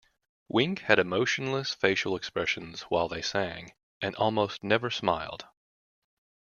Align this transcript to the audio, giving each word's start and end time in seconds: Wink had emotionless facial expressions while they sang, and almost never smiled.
Wink 0.49 0.79
had 0.79 0.97
emotionless 0.97 1.75
facial 1.75 2.15
expressions 2.15 2.81
while 2.89 3.07
they 3.07 3.21
sang, 3.21 3.71
and 4.01 4.15
almost 4.15 4.63
never 4.63 4.89
smiled. 4.89 5.45